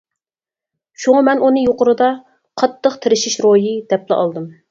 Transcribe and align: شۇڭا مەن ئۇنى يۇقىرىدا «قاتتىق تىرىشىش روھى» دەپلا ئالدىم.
شۇڭا 1.03 1.19
مەن 1.27 1.43
ئۇنى 1.47 1.63
يۇقىرىدا 1.65 2.09
«قاتتىق 2.63 2.97
تىرىشىش 3.05 3.39
روھى» 3.47 3.75
دەپلا 3.93 4.19
ئالدىم. 4.23 4.53